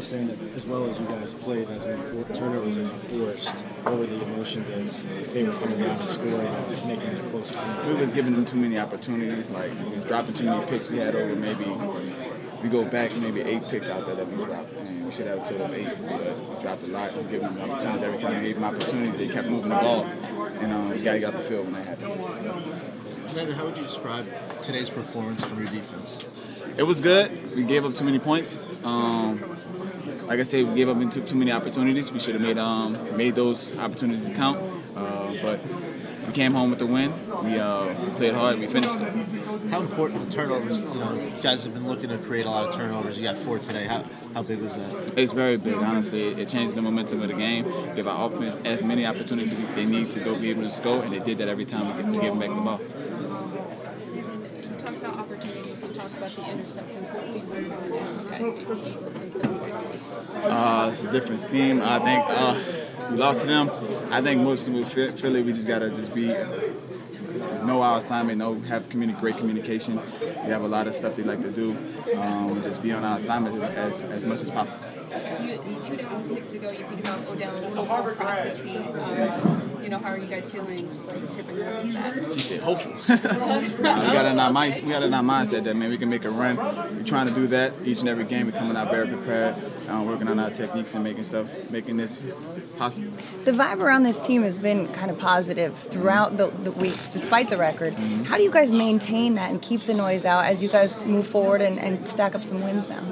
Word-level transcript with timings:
was 0.00 0.08
saying 0.08 0.28
that 0.28 0.40
as 0.56 0.64
well 0.64 0.88
as 0.88 0.98
you 0.98 1.04
guys 1.06 1.34
played, 1.34 1.68
as 1.68 1.84
many 1.84 2.24
turnovers 2.34 2.78
as 2.78 2.86
you 2.86 3.24
forced, 3.26 3.50
what 3.84 3.98
were 3.98 4.06
the 4.06 4.22
emotions 4.22 4.70
as 4.70 5.04
they 5.34 5.44
were 5.44 5.52
coming 5.52 5.78
down 5.78 6.00
and 6.00 6.08
scoring 6.08 6.40
and 6.40 6.86
making 6.86 7.10
it 7.10 7.30
close? 7.30 7.52
We 7.86 7.92
was 7.92 8.10
giving 8.10 8.32
them 8.32 8.46
too 8.46 8.56
many 8.56 8.78
opportunities, 8.78 9.50
like 9.50 9.70
we 9.84 9.96
was 9.96 10.04
dropping 10.06 10.34
too 10.34 10.44
many 10.44 10.64
picks. 10.66 10.88
We 10.88 10.96
had 10.96 11.14
over 11.14 11.36
maybe 11.36 11.66
we 12.62 12.70
go 12.70 12.82
back 12.86 13.14
maybe 13.16 13.42
eight 13.42 13.62
picks 13.68 13.90
out 13.90 14.06
there 14.06 14.16
that 14.16 14.26
we 14.26 14.42
dropped, 14.42 14.72
and 14.72 15.04
we 15.04 15.12
should 15.12 15.26
have 15.26 15.46
told 15.46 15.60
them 15.60 15.74
eight. 15.74 15.94
But 16.08 16.38
we 16.38 16.62
dropped 16.62 16.82
a 16.82 16.86
lot. 16.86 17.14
We 17.14 17.22
gave 17.24 17.40
them 17.42 17.60
opportunities 17.60 18.02
every 18.02 18.18
time 18.18 18.36
we 18.36 18.48
gave 18.48 18.54
them 18.54 18.64
opportunities. 18.64 19.18
They 19.18 19.28
kept 19.28 19.48
moving 19.48 19.68
the 19.68 19.74
ball, 19.74 20.04
and 20.04 20.72
um, 20.72 20.96
you 20.96 21.04
got 21.04 21.12
to 21.12 21.20
get 21.20 21.32
the 21.32 21.40
field 21.40 21.66
when 21.66 21.74
that 21.74 21.98
happens. 21.98 22.40
So. 22.40 23.28
Commander, 23.28 23.54
how 23.54 23.66
would 23.66 23.76
you 23.76 23.82
describe 23.82 24.26
today's 24.62 24.90
performance 24.90 25.44
from 25.44 25.58
your 25.58 25.68
defense? 25.68 26.28
It 26.76 26.82
was 26.82 27.00
good. 27.00 27.54
We 27.54 27.62
gave 27.62 27.84
up 27.84 27.94
too 27.94 28.04
many 28.04 28.18
points. 28.18 28.58
Um, 28.82 29.38
like 30.30 30.38
I 30.38 30.44
said, 30.44 30.68
we 30.68 30.76
gave 30.76 30.88
up 30.88 30.98
into 30.98 31.20
too 31.20 31.34
many 31.34 31.50
opportunities. 31.50 32.12
We 32.12 32.20
should 32.20 32.34
have 32.34 32.42
made 32.42 32.56
um, 32.56 33.16
made 33.16 33.34
those 33.34 33.76
opportunities 33.78 34.30
count. 34.36 34.60
Uh, 34.94 35.34
but 35.42 35.60
we 36.24 36.32
came 36.32 36.52
home 36.52 36.70
with 36.70 36.78
the 36.78 36.86
win. 36.86 37.12
We, 37.42 37.58
uh, 37.58 37.92
we 38.04 38.10
played 38.10 38.34
hard. 38.34 38.60
We 38.60 38.68
finished 38.68 38.94
it. 38.94 39.12
How 39.70 39.80
important 39.80 40.24
the 40.24 40.30
turnovers? 40.30 40.86
You 40.86 40.94
know, 40.94 41.14
you 41.14 41.42
guys 41.42 41.64
have 41.64 41.74
been 41.74 41.88
looking 41.88 42.10
to 42.10 42.18
create 42.18 42.46
a 42.46 42.48
lot 42.48 42.68
of 42.68 42.72
turnovers. 42.72 43.18
You 43.18 43.24
got 43.24 43.38
four 43.38 43.58
today. 43.58 43.88
How 43.88 44.04
how 44.32 44.44
big 44.44 44.60
was 44.60 44.76
that? 44.76 45.18
It's 45.18 45.32
very 45.32 45.56
big, 45.56 45.74
honestly. 45.74 46.28
It 46.40 46.48
changed 46.48 46.76
the 46.76 46.82
momentum 46.82 47.22
of 47.22 47.28
the 47.28 47.34
game. 47.34 47.64
Give 47.96 48.06
our 48.06 48.30
offense 48.30 48.60
as 48.64 48.84
many 48.84 49.06
opportunities 49.06 49.52
they 49.74 49.84
need 49.84 50.12
to 50.12 50.20
go 50.20 50.38
be 50.38 50.50
able 50.50 50.62
to 50.62 50.70
score, 50.70 51.02
and 51.02 51.12
they 51.12 51.18
did 51.18 51.38
that 51.38 51.48
every 51.48 51.64
time 51.64 51.96
we, 51.96 52.04
we 52.04 52.22
gave 52.22 52.30
them 52.30 52.38
back 52.38 52.50
the 52.50 52.54
ball. 52.54 52.80
You 54.14 54.76
talked 54.78 54.96
about 54.96 55.16
opportunities. 55.16 55.82
You 55.82 55.88
talked 55.88 56.09
about 56.20 56.36
the 56.36 56.42
interceptions. 56.42 57.14
What 57.14 57.32
we 57.32 57.40
worried 57.40 57.66
about 57.66 57.82
as 57.82 58.16
you 58.16 58.30
guys 58.30 58.54
face 58.54 58.68
the 58.68 58.88
Eagles 58.90 59.20
and 59.20 59.32
Philly 59.32 59.58
next? 59.58 60.18
Uh, 60.44 60.88
it's 60.92 61.02
a 61.02 61.12
different 61.12 61.40
scheme. 61.40 61.82
I 61.82 61.98
think 61.98 62.24
uh, 62.28 63.10
we 63.10 63.16
lost 63.16 63.40
to 63.40 63.46
them. 63.46 63.70
I 64.10 64.20
think 64.20 64.42
mostly 64.42 64.74
with 64.74 64.92
Philly, 64.92 65.42
we 65.42 65.52
just 65.52 65.66
gotta 65.66 65.88
just 65.90 66.14
be 66.14 66.26
know 67.64 67.80
our 67.82 67.98
assignment, 67.98 68.38
know 68.38 68.60
have 68.60 68.86
communi- 68.88 69.18
great 69.18 69.38
communication. 69.38 70.00
We 70.20 70.50
have 70.50 70.62
a 70.62 70.68
lot 70.68 70.86
of 70.86 70.94
stuff 70.94 71.16
they 71.16 71.22
like 71.22 71.42
to 71.42 71.50
do. 71.50 71.76
Um, 72.16 72.62
just 72.62 72.82
be 72.82 72.92
on 72.92 73.04
our 73.04 73.16
assignment 73.16 73.56
as, 73.56 73.64
as, 73.64 74.04
as 74.04 74.26
much 74.26 74.42
as 74.42 74.50
possible. 74.50 74.78
You, 75.42 75.58
two 75.80 75.96
to 75.96 76.26
six 76.26 76.52
ago, 76.52 76.70
you 76.70 76.84
think 76.84 77.00
about 77.00 77.26
Odell's 77.28 77.70
hopeful 77.70 78.14
prophecy. 78.14 78.76
Um, 78.76 79.69
you 79.82 79.88
know, 79.88 79.98
how 79.98 80.10
are 80.10 80.18
you 80.18 80.26
guys 80.26 80.48
feeling 80.48 80.88
like 81.06 81.30
typically 81.30 81.62
with 81.62 81.92
that? 81.94 82.32
She 82.32 82.38
said 82.38 82.60
hopeful. 82.60 82.92
we 83.08 83.82
got 83.82 84.26
in 84.26 84.38
our 84.38 84.52
mind, 84.52 84.82
we 84.84 84.90
got 84.90 85.02
in 85.02 85.14
our 85.14 85.22
mindset 85.22 85.64
that 85.64 85.76
man, 85.76 85.90
we 85.90 85.98
can 85.98 86.10
make 86.10 86.24
a 86.24 86.30
run. 86.30 86.56
We're 86.56 87.04
trying 87.04 87.28
to 87.28 87.34
do 87.34 87.46
that 87.48 87.72
each 87.84 88.00
and 88.00 88.08
every 88.08 88.24
game. 88.24 88.46
We're 88.46 88.52
coming 88.52 88.76
out 88.76 88.90
very 88.90 89.08
prepared, 89.08 89.56
um, 89.88 90.06
working 90.06 90.28
on 90.28 90.38
our 90.38 90.50
techniques 90.50 90.94
and 90.94 91.04
making 91.04 91.24
stuff, 91.24 91.48
making 91.70 91.96
this 91.96 92.22
possible. 92.78 93.12
The 93.44 93.52
vibe 93.52 93.80
around 93.80 94.04
this 94.04 94.24
team 94.24 94.42
has 94.42 94.58
been 94.58 94.92
kind 94.92 95.10
of 95.10 95.18
positive 95.18 95.76
throughout 95.90 96.36
the, 96.36 96.48
the 96.62 96.72
weeks, 96.72 97.08
despite 97.08 97.48
the 97.50 97.56
records. 97.56 98.00
Mm-hmm. 98.00 98.24
How 98.24 98.36
do 98.36 98.42
you 98.42 98.50
guys 98.50 98.70
maintain 98.72 99.34
that 99.34 99.50
and 99.50 99.60
keep 99.60 99.82
the 99.82 99.94
noise 99.94 100.24
out 100.24 100.44
as 100.44 100.62
you 100.62 100.68
guys 100.68 101.00
move 101.02 101.26
forward 101.26 101.62
and, 101.62 101.78
and 101.78 102.00
stack 102.00 102.34
up 102.34 102.44
some 102.44 102.62
wins 102.62 102.88
now? 102.88 103.02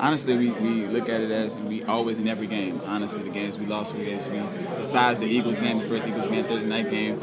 Honestly, 0.00 0.36
we, 0.36 0.50
we 0.50 0.86
look 0.86 1.08
at 1.08 1.20
it 1.20 1.30
as 1.30 1.56
we 1.58 1.84
always 1.84 2.18
in 2.18 2.26
every 2.26 2.46
game. 2.46 2.80
Honestly, 2.86 3.22
the 3.22 3.30
games 3.30 3.58
we 3.58 3.66
lost, 3.66 3.92
the 3.94 4.04
games 4.04 4.28
we 4.28 4.40
besides 4.76 5.20
the 5.20 5.26
Eagles 5.26 5.60
game, 5.60 5.78
the 5.78 5.88
first 5.88 6.08
Eagles 6.08 6.28
game, 6.28 6.44
Thursday 6.44 6.68
night 6.68 6.90
game, 6.90 7.22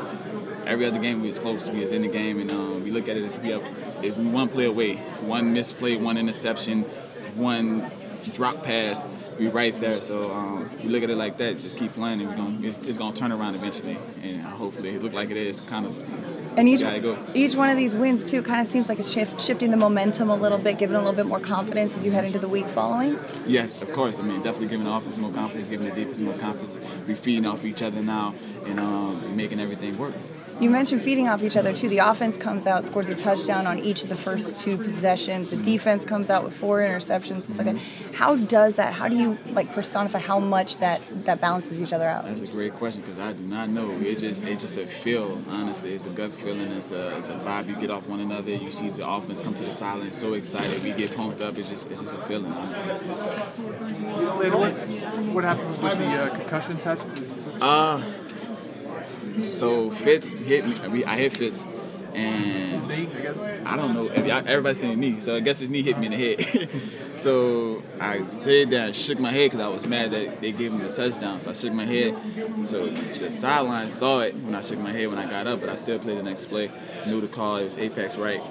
every 0.65 0.85
other 0.85 0.99
game 0.99 1.21
we 1.21 1.27
was 1.27 1.39
close. 1.39 1.69
We 1.69 1.81
was 1.81 1.91
in 1.91 2.03
the 2.03 2.07
game, 2.07 2.39
and 2.39 2.51
um, 2.51 2.83
we 2.83 2.91
look 2.91 3.07
at 3.07 3.17
it 3.17 3.23
as 3.23 3.37
we 3.37 3.49
have, 3.49 3.63
if 4.03 4.17
we 4.17 4.25
one 4.27 4.49
play 4.49 4.65
away, 4.65 4.95
one 5.21 5.53
misplay, 5.53 5.97
one 5.97 6.17
interception, 6.17 6.83
one 7.35 7.89
drop 8.27 8.63
pass, 8.63 9.03
we 9.39 9.47
right 9.47 9.79
there. 9.79 10.01
So 10.01 10.31
um, 10.31 10.69
we 10.83 10.89
look 10.89 11.03
at 11.03 11.09
it 11.09 11.15
like 11.15 11.37
that. 11.37 11.59
Just 11.59 11.77
keep 11.77 11.93
playing, 11.93 12.21
and 12.21 12.29
we're 12.29 12.35
gonna, 12.35 12.67
it's, 12.67 12.77
it's, 12.79 12.97
gonna 12.97 13.15
turn 13.15 13.31
around 13.31 13.55
eventually. 13.55 13.97
And 14.21 14.41
hopefully, 14.41 14.95
it 14.95 15.03
look 15.03 15.13
like 15.13 15.29
it 15.29 15.37
is. 15.37 15.59
Kind 15.61 15.85
of. 15.85 16.57
And 16.57 16.67
each 16.67 16.81
each 17.33 17.55
one 17.55 17.69
of 17.69 17.77
these 17.77 17.95
wins 17.95 18.29
too 18.29 18.41
kind 18.41 18.65
of 18.65 18.71
seems 18.71 18.89
like 18.89 18.99
it's 18.99 19.11
shift, 19.11 19.39
shifting 19.39 19.71
the 19.71 19.77
momentum 19.77 20.29
a 20.29 20.35
little 20.35 20.57
bit, 20.57 20.77
giving 20.77 20.95
a 20.95 20.99
little 20.99 21.13
bit 21.13 21.25
more 21.25 21.39
confidence 21.39 21.93
as 21.95 22.05
you 22.05 22.11
head 22.11 22.25
into 22.25 22.39
the 22.39 22.49
week 22.49 22.65
following. 22.67 23.19
Yes, 23.45 23.81
of 23.81 23.91
course. 23.93 24.19
I 24.19 24.23
mean, 24.23 24.37
definitely 24.37 24.67
giving 24.67 24.85
the 24.85 24.91
offense 24.91 25.17
more 25.17 25.31
confidence, 25.31 25.67
giving 25.67 25.87
the 25.87 25.95
defense 25.95 26.19
more 26.19 26.33
confidence. 26.33 26.77
We're 27.07 27.15
feeding 27.15 27.45
off 27.45 27.63
each 27.63 27.81
other 27.81 28.01
now, 28.01 28.33
and 28.65 28.79
um, 28.79 29.35
making 29.35 29.59
everything 29.59 29.97
work. 29.97 30.13
You 30.59 30.71
mentioned 30.71 31.03
feeding 31.03 31.27
off 31.27 31.43
each 31.43 31.55
other 31.55 31.71
too. 31.71 31.87
The 31.87 31.99
offense 31.99 32.35
comes 32.35 32.65
out, 32.65 32.83
scores 32.83 33.09
a 33.09 33.15
touchdown 33.15 33.67
on 33.67 33.77
each 33.77 34.01
of 34.01 34.09
the 34.09 34.15
first 34.15 34.59
two 34.59 34.75
possessions. 34.75 35.51
The 35.51 35.57
defense 35.57 36.03
comes 36.03 36.31
out 36.31 36.43
with 36.43 36.57
four 36.57 36.79
interceptions. 36.79 37.43
Stuff 37.43 37.57
like 37.57 37.67
that. 37.67 37.77
How 38.13 38.35
does 38.35 38.73
that? 38.75 38.93
How 38.93 39.07
do 39.07 39.15
you 39.15 39.37
like 39.51 39.71
personify 39.71 40.17
how 40.17 40.39
much 40.39 40.77
that 40.77 41.01
that 41.25 41.39
balances 41.39 41.79
each 41.79 41.93
other 41.93 42.07
out? 42.07 42.25
That's 42.25 42.41
a 42.41 42.47
great 42.47 42.73
question 42.73 43.01
because 43.01 43.19
I 43.19 43.33
do 43.33 43.45
not 43.45 43.69
know. 43.69 43.91
It 44.01 44.17
just 44.17 44.43
it's 44.45 44.63
just 44.63 44.79
a 44.79 44.87
feel. 44.87 45.39
Honestly, 45.47 45.93
it's 45.93 46.05
a 46.05 46.09
gut 46.09 46.33
feeling. 46.33 46.71
It's 46.71 46.91
a 46.91 47.15
it's 47.17 47.29
a 47.29 47.33
vibe 47.33 47.67
you 47.67 47.75
get 47.75 47.91
off 47.91 48.07
one 48.07 48.19
another. 48.19 48.49
You 48.49 48.71
see 48.71 48.89
the 48.89 49.07
offense 49.07 49.41
come 49.41 49.53
to 49.53 49.63
the 49.63 49.71
sideline, 49.71 50.11
so 50.11 50.33
excited. 50.33 50.83
We 50.83 50.91
get 50.93 51.15
pumped 51.15 51.39
up. 51.41 51.55
It's 51.59 51.69
just 51.69 51.91
it's 51.91 52.01
just 52.01 52.15
a 52.15 52.21
feeling. 52.21 52.51
Honestly. 52.51 52.89
What, 54.49 54.73
what 55.35 55.43
happened 55.43 55.83
with 55.83 55.97
the 55.99 56.05
uh, 56.05 56.29
concussion 56.35 56.77
test? 56.79 57.07
Uh 57.61 58.01
so 59.43 59.91
Fitz 59.91 60.33
hit 60.33 60.65
me. 60.65 61.03
I 61.03 61.17
hit 61.17 61.37
Fitz, 61.37 61.65
and 62.13 63.67
I 63.67 63.75
don't 63.75 63.93
know. 63.93 64.07
Everybody's 64.07 64.79
saying 64.79 64.99
knee, 64.99 65.19
so 65.19 65.35
I 65.35 65.39
guess 65.39 65.59
his 65.59 65.69
knee 65.69 65.83
hit 65.83 65.97
me 65.99 66.07
in 66.07 66.11
the 66.11 66.35
head. 66.35 66.69
so 67.19 67.83
I 67.99 68.25
stayed 68.25 68.69
there 68.69 68.87
and 68.87 68.95
shook 68.95 69.19
my 69.19 69.31
head 69.31 69.51
because 69.51 69.65
I 69.65 69.69
was 69.69 69.85
mad 69.85 70.11
that 70.11 70.41
they 70.41 70.51
gave 70.51 70.71
him 70.71 70.79
the 70.79 70.93
touchdown. 70.93 71.41
So 71.41 71.51
I 71.51 71.53
shook 71.53 71.73
my 71.73 71.85
head. 71.85 72.15
So 72.65 72.87
the 72.89 73.29
sideline 73.29 73.89
saw 73.89 74.19
it 74.21 74.35
when 74.35 74.55
I 74.55 74.61
shook 74.61 74.79
my 74.79 74.91
head 74.91 75.07
when 75.09 75.19
I 75.19 75.29
got 75.29 75.47
up, 75.47 75.59
but 75.59 75.69
I 75.69 75.75
still 75.75 75.99
played 75.99 76.17
the 76.17 76.23
next 76.23 76.45
play. 76.45 76.69
Knew 77.05 77.21
the 77.21 77.27
call. 77.27 77.57
It 77.57 77.65
was 77.65 77.77
apex 77.77 78.17
right. 78.17 78.41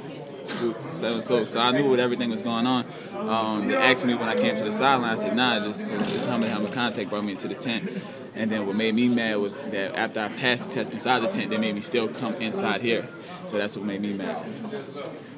So, 0.92 1.20
so, 1.20 1.44
so 1.44 1.60
I 1.60 1.72
knew 1.72 1.90
what 1.90 1.98
everything 1.98 2.30
was 2.30 2.42
going 2.42 2.66
on. 2.66 2.86
Um, 3.14 3.68
they 3.68 3.74
asked 3.74 4.04
me 4.04 4.14
when 4.14 4.28
I 4.28 4.36
came 4.36 4.54
to 4.56 4.62
the 4.62 4.70
sideline. 4.70 5.10
I 5.10 5.16
said, 5.16 5.34
"Nah, 5.34 5.58
just 5.60 5.82
helmet 5.82 6.48
helmet 6.50 6.72
contact 6.72 7.10
brought 7.10 7.24
me 7.24 7.32
into 7.32 7.48
the 7.48 7.56
tent." 7.56 7.90
And 8.36 8.52
then 8.52 8.66
what 8.66 8.76
made 8.76 8.94
me 8.94 9.08
mad 9.08 9.38
was 9.38 9.56
that 9.56 9.96
after 9.96 10.20
I 10.20 10.28
passed 10.28 10.68
the 10.68 10.74
test 10.74 10.92
inside 10.92 11.20
the 11.20 11.28
tent, 11.28 11.50
they 11.50 11.56
made 11.56 11.74
me 11.74 11.80
still 11.80 12.08
come 12.08 12.34
inside 12.34 12.82
here. 12.82 13.08
So 13.46 13.56
that's 13.56 13.76
what 13.76 13.86
made 13.86 14.02
me 14.02 14.12
mad. 14.12 14.44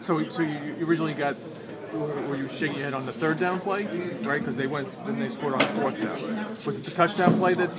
So, 0.01 0.23
so 0.25 0.43
you 0.43 0.87
originally 0.87 1.15
got 1.15 1.37
were 1.93 2.37
you 2.37 2.49
shaking 2.49 2.77
your 2.77 2.85
head 2.85 2.95
on 2.95 3.07
the 3.07 3.13
third 3.13 3.39
down 3.39 3.61
play, 3.61 3.85
right? 4.23 4.41
Because 4.41 4.57
they 4.57 4.67
went, 4.67 4.89
then 5.07 5.19
they 5.19 5.31
scored 5.31 5.55
on 5.55 5.59
the 5.61 5.81
fourth 5.81 6.01
down. 6.01 6.47
Was 6.49 6.69
it 6.69 6.85
the 6.85 6.91
touchdown 6.91 7.33
play 7.35 7.55
that 7.55 7.71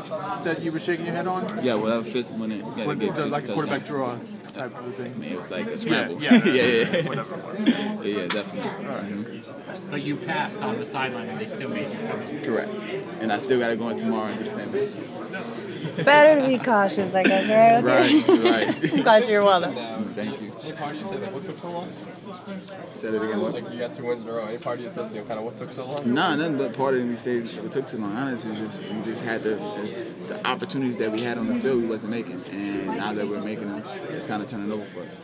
that 0.44 0.62
you 0.62 0.72
were 0.72 0.80
shaking 0.80 1.06
your 1.06 1.16
head 1.16 1.28
on? 1.28 1.46
Yeah, 1.64 1.76
well, 1.76 2.02
that 2.02 2.12
fits 2.12 2.32
when 2.32 2.52
it. 2.52 2.66
Yeah, 2.76 2.86
when, 2.86 2.98
the, 2.98 3.26
like 3.28 3.48
a 3.48 3.54
quarterback 3.54 3.86
draw 3.86 4.18
type 4.52 4.78
of 4.78 4.96
thing. 4.96 5.14
I 5.14 5.18
mean, 5.18 5.32
it 5.34 5.38
was 5.38 5.52
like 5.52 5.68
a 5.68 5.78
scramble. 5.78 6.22
Yeah, 6.22 6.34
yeah, 6.46 6.54
yeah. 6.54 6.98
yeah. 6.98 7.08
Whatever 7.08 7.36
it 7.36 7.46
was. 7.46 7.60
Yeah, 7.70 8.02
yeah 8.04 8.28
definitely. 8.28 8.86
Right. 8.86 9.04
Mm-hmm. 9.06 9.92
But 9.92 10.02
you 10.02 10.16
passed 10.16 10.60
on 10.60 10.78
the 10.78 10.86
sideline 10.86 11.30
and 11.30 11.40
they 11.40 11.46
still 11.46 11.70
made 11.70 11.92
you 11.92 12.08
come 12.08 12.22
in. 12.22 12.44
Correct. 12.44 12.72
And 13.20 13.32
I 13.32 13.38
still 13.38 13.60
got 13.60 13.70
to 13.70 13.76
go 13.76 13.90
in 13.90 13.98
tomorrow 13.98 14.28
and 14.28 14.40
do 14.40 14.46
the 14.46 14.52
same 14.52 14.70
thing. 14.70 15.59
Better 16.04 16.42
to 16.42 16.48
be 16.48 16.58
cautious, 16.58 17.14
I 17.14 17.24
guess, 17.24 17.84
right? 17.84 18.28
Right, 18.28 18.82
right. 18.82 18.92
Glad 19.04 19.30
you're 19.30 19.44
well. 19.44 19.62
Thank 20.14 20.42
you. 20.42 20.54
Any 20.64 20.74
part 20.74 20.92
of 20.92 21.00
you 21.00 21.06
said 21.06 21.22
that 21.22 21.34
what 21.34 21.46
took 21.46 21.58
so 21.58 21.72
long? 21.72 21.92
Said 22.94 23.14
it 23.14 23.24
again. 23.24 23.40
What? 23.42 23.54
Like 23.54 23.72
you 23.72 23.80
got 23.80 23.96
two 23.96 24.06
wins 24.06 24.22
in 24.22 24.30
a 24.30 24.34
row. 24.34 24.46
Any 24.46 24.58
part 24.58 24.80
of 24.80 24.86
you 24.86 24.92
says 24.92 25.14
you 25.14 25.20
know, 25.20 25.26
kind 25.26 25.40
of 25.40 25.46
what 25.46 25.58
took 25.58 25.72
so 25.72 25.86
long? 25.86 26.14
Nah, 26.14 26.36
nothing 26.36 26.58
but 26.58 26.76
part 26.76 26.96
of 26.96 27.04
me 27.04 27.16
say 27.16 27.38
it 27.38 27.72
took 27.72 27.88
so 27.88 27.98
long. 27.98 28.16
Honestly, 28.16 28.56
just 28.56 28.84
we 28.84 29.02
just 29.02 29.24
had 29.24 29.42
the 29.42 29.56
the 30.28 30.46
opportunities 30.48 30.98
that 30.98 31.12
we 31.12 31.22
had 31.22 31.38
on 31.38 31.48
the 31.48 31.60
field 31.60 31.82
we 31.82 31.88
wasn't 31.88 32.12
making, 32.12 32.42
and 32.52 32.88
now 32.88 33.14
that 33.14 33.28
we're 33.28 33.44
making 33.44 33.70
them, 33.70 33.84
it's 34.10 34.28
kind 34.28 34.44
of 34.44 34.50
turning 34.50 34.72
over 34.72 34.86
for 34.86 35.04
us. 35.04 35.20